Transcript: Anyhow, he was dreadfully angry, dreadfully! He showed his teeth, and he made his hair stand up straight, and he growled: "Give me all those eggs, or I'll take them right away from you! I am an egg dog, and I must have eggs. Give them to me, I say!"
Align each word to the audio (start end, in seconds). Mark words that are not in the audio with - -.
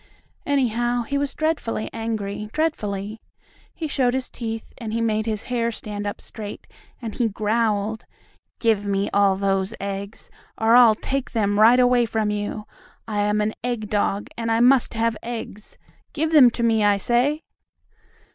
Anyhow, 0.47 1.03
he 1.03 1.15
was 1.19 1.35
dreadfully 1.35 1.87
angry, 1.93 2.49
dreadfully! 2.53 3.21
He 3.71 3.87
showed 3.87 4.15
his 4.15 4.29
teeth, 4.31 4.73
and 4.79 4.93
he 4.93 4.99
made 4.99 5.27
his 5.27 5.43
hair 5.43 5.71
stand 5.71 6.07
up 6.07 6.19
straight, 6.21 6.65
and 7.03 7.13
he 7.13 7.27
growled: 7.29 8.05
"Give 8.59 8.83
me 8.83 9.11
all 9.13 9.35
those 9.35 9.75
eggs, 9.79 10.31
or 10.57 10.75
I'll 10.75 10.95
take 10.95 11.33
them 11.33 11.59
right 11.59 11.79
away 11.79 12.07
from 12.07 12.31
you! 12.31 12.65
I 13.07 13.19
am 13.21 13.41
an 13.41 13.53
egg 13.63 13.91
dog, 13.91 14.29
and 14.35 14.51
I 14.51 14.59
must 14.59 14.95
have 14.95 15.15
eggs. 15.21 15.77
Give 16.13 16.31
them 16.31 16.49
to 16.49 16.63
me, 16.63 16.83
I 16.83 16.97
say!" 16.97 17.43